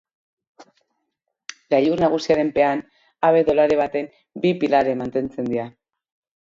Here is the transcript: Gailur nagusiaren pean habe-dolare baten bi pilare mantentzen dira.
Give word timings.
Gailur 1.73 2.01
nagusiaren 2.05 2.51
pean 2.57 2.83
habe-dolare 3.29 3.79
baten 3.85 4.11
bi 4.47 4.57
pilare 4.65 5.01
mantentzen 5.07 5.55
dira. 5.55 5.71